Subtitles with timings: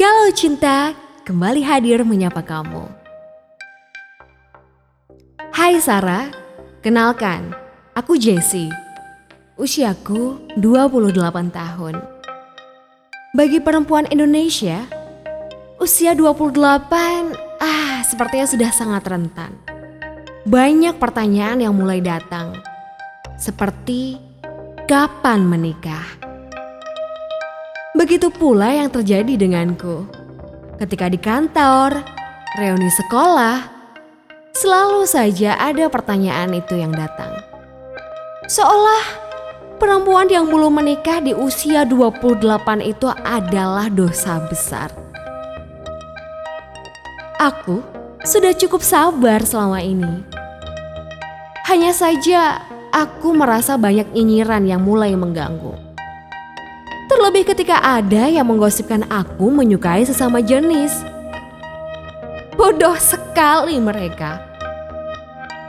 [0.00, 0.96] Galau Cinta
[1.28, 2.88] kembali hadir menyapa kamu.
[5.52, 6.32] Hai Sarah,
[6.80, 7.52] kenalkan,
[7.92, 8.72] aku Jessie.
[9.60, 12.00] Usiaku 28 tahun.
[13.36, 14.88] Bagi perempuan Indonesia,
[15.76, 19.52] usia 28 ah sepertinya sudah sangat rentan.
[20.48, 22.56] Banyak pertanyaan yang mulai datang.
[23.36, 24.16] Seperti
[24.88, 26.19] kapan menikah?
[28.00, 30.08] Begitu pula yang terjadi denganku.
[30.80, 32.00] Ketika di kantor,
[32.56, 33.68] reuni sekolah,
[34.56, 37.28] selalu saja ada pertanyaan itu yang datang.
[38.48, 39.04] Seolah
[39.76, 42.40] perempuan yang belum menikah di usia 28
[42.80, 44.88] itu adalah dosa besar.
[47.36, 47.84] Aku
[48.24, 50.24] sudah cukup sabar selama ini.
[51.68, 52.64] Hanya saja
[52.96, 55.89] aku merasa banyak nyinyiran yang mulai mengganggu.
[57.20, 61.04] Terlebih ketika ada yang menggosipkan aku menyukai sesama jenis.
[62.56, 64.40] Bodoh sekali mereka.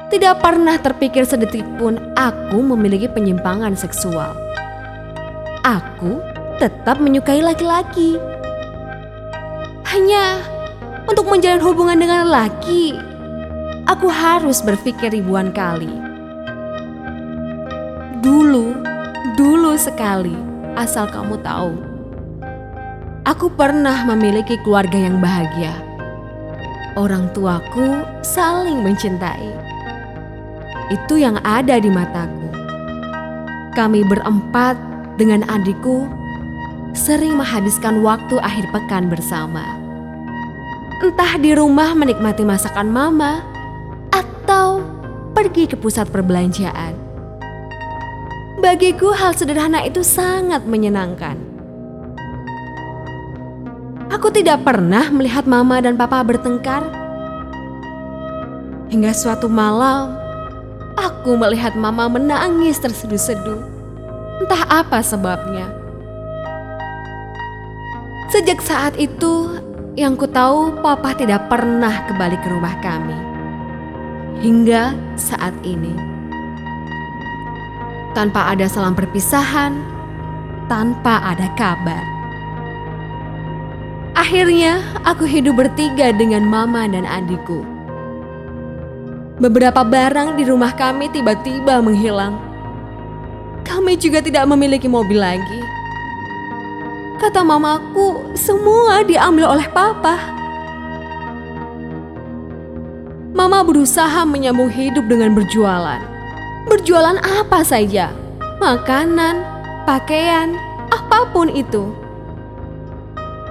[0.07, 4.31] Tidak pernah terpikir sedetik pun aku memiliki penyimpangan seksual.
[5.67, 6.23] Aku
[6.55, 8.15] tetap menyukai laki-laki.
[9.91, 10.39] Hanya
[11.03, 12.95] untuk menjalin hubungan dengan laki,
[13.91, 15.91] aku harus berpikir ribuan kali.
[18.23, 18.71] Dulu,
[19.35, 21.73] dulu sekali asal kamu tahu.
[23.27, 25.77] Aku pernah memiliki keluarga yang bahagia.
[26.97, 29.51] Orang tuaku saling mencintai.
[30.91, 32.49] Itu yang ada di mataku.
[33.71, 34.75] Kami berempat
[35.15, 36.03] dengan adikku
[36.91, 39.63] sering menghabiskan waktu akhir pekan bersama.
[41.01, 43.41] Entah di rumah menikmati masakan mama
[44.11, 44.83] atau
[45.31, 47.00] pergi ke pusat perbelanjaan.
[48.61, 51.33] Bagiku hal sederhana itu sangat menyenangkan.
[54.13, 56.85] Aku tidak pernah melihat mama dan papa bertengkar.
[58.93, 60.13] Hingga suatu malam,
[60.93, 63.65] aku melihat mama menangis terseduh-seduh.
[64.45, 65.65] Entah apa sebabnya.
[68.29, 69.57] Sejak saat itu,
[69.97, 73.17] yang ku tahu papa tidak pernah kembali ke rumah kami.
[74.45, 76.20] Hingga saat ini
[78.11, 79.79] tanpa ada salam perpisahan,
[80.67, 82.03] tanpa ada kabar.
[84.11, 87.63] Akhirnya, aku hidup bertiga dengan mama dan adikku.
[89.41, 92.37] Beberapa barang di rumah kami tiba-tiba menghilang.
[93.65, 95.61] Kami juga tidak memiliki mobil lagi.
[97.17, 100.19] Kata mamaku, semua diambil oleh papa.
[103.31, 106.10] Mama berusaha menyambung hidup dengan berjualan.
[106.71, 108.15] Berjualan apa saja,
[108.63, 109.43] makanan,
[109.83, 110.55] pakaian,
[110.87, 111.91] apa pun itu.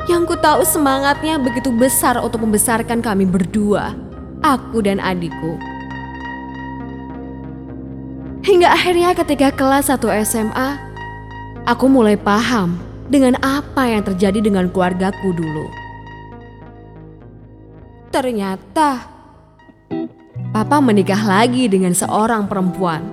[0.08, 3.92] Yang ku tahu semangatnya begitu besar untuk membesarkan kami berdua,
[4.40, 5.60] aku dan adikku.
[8.40, 10.80] Hingga akhirnya ketika kelas 1 SMA,
[11.68, 12.80] aku mulai paham
[13.12, 15.68] dengan apa yang terjadi dengan keluargaku dulu.
[18.08, 19.19] Ternyata
[20.50, 23.06] Papa menikah lagi dengan seorang perempuan.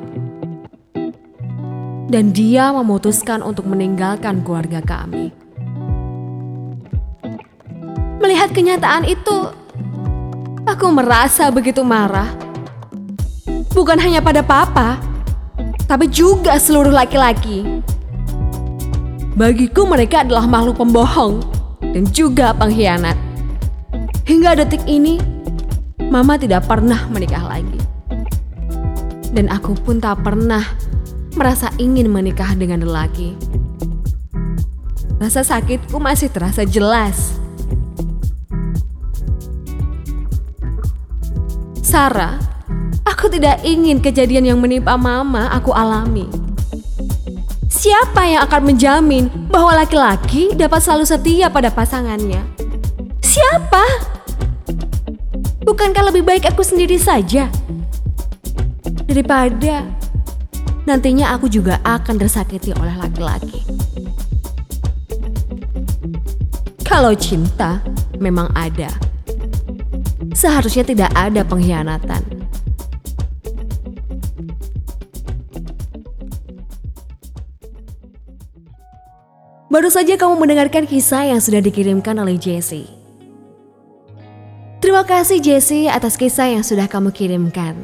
[2.09, 5.29] Dan dia memutuskan untuk meninggalkan keluarga kami.
[8.17, 9.53] Melihat kenyataan itu,
[10.65, 12.33] aku merasa begitu marah.
[13.69, 14.97] Bukan hanya pada papa,
[15.85, 17.85] tapi juga seluruh laki-laki.
[19.37, 21.45] Bagiku mereka adalah makhluk pembohong
[21.85, 23.13] dan juga pengkhianat.
[24.25, 25.36] Hingga detik ini,
[26.07, 27.79] Mama tidak pernah menikah lagi.
[29.35, 30.63] Dan aku pun tak pernah
[31.35, 33.35] merasa ingin menikah dengan lelaki.
[35.19, 37.35] Rasa sakitku masih terasa jelas.
[41.83, 42.39] Sarah,
[43.03, 46.29] aku tidak ingin kejadian yang menimpa mama aku alami.
[47.67, 52.41] Siapa yang akan menjamin bahwa laki-laki dapat selalu setia pada pasangannya?
[53.21, 54.16] Siapa?
[55.67, 57.51] Bukankah lebih baik aku sendiri saja?
[59.03, 59.83] Daripada
[60.87, 63.67] nantinya aku juga akan tersakiti oleh laki-laki.
[66.87, 67.83] Kalau cinta
[68.15, 68.87] memang ada,
[70.31, 72.23] seharusnya tidak ada pengkhianatan.
[79.67, 82.96] Baru saja kamu mendengarkan kisah yang sudah dikirimkan oleh Jessie.
[84.97, 87.77] Terima kasih Jessie atas kisah yang sudah kamu kirimkan.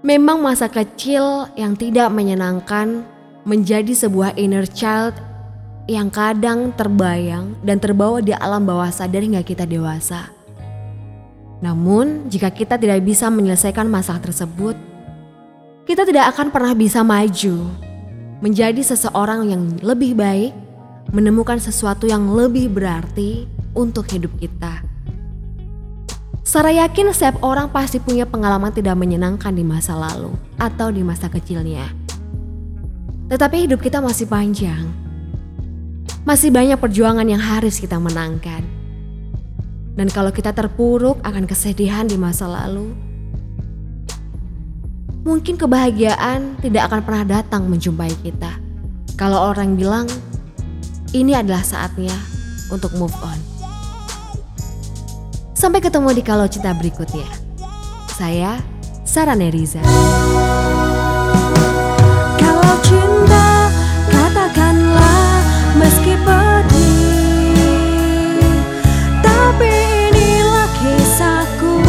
[0.00, 3.04] Memang masa kecil yang tidak menyenangkan
[3.44, 5.12] menjadi sebuah inner child
[5.92, 10.32] yang kadang terbayang dan terbawa di alam bawah sadar hingga kita dewasa.
[11.60, 14.72] Namun, jika kita tidak bisa menyelesaikan masalah tersebut,
[15.84, 17.76] kita tidak akan pernah bisa maju
[18.40, 20.56] menjadi seseorang yang lebih baik,
[21.12, 23.44] menemukan sesuatu yang lebih berarti
[23.76, 24.95] untuk hidup kita.
[26.46, 31.26] Sarah yakin setiap orang pasti punya pengalaman tidak menyenangkan di masa lalu atau di masa
[31.26, 31.90] kecilnya.
[33.26, 34.86] Tetapi hidup kita masih panjang.
[36.22, 38.62] Masih banyak perjuangan yang harus kita menangkan.
[39.98, 42.94] Dan kalau kita terpuruk akan kesedihan di masa lalu,
[45.26, 48.54] mungkin kebahagiaan tidak akan pernah datang menjumpai kita.
[49.18, 50.06] Kalau orang bilang,
[51.10, 52.14] ini adalah saatnya
[52.70, 53.55] untuk move on.
[55.56, 57.24] Sampai ketemu di Kalau Cinta berikutnya.
[58.12, 58.60] Saya
[59.08, 59.80] Sarah Neriza.
[62.36, 63.72] Kalau cinta
[64.12, 65.40] katakanlah
[65.80, 67.56] meski pedih
[69.24, 69.72] Tapi
[70.12, 71.80] inilah kisahku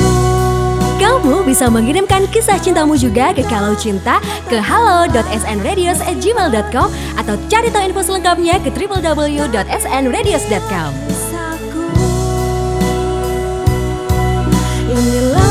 [0.95, 6.87] Kamu bisa mengirimkan kisah cintamu juga ke Kalau Cinta ke halo.snradios@gmail.com
[7.19, 11.06] atau cari tahu info selengkapnya ke www.snradios.com.
[14.99, 15.46] 你来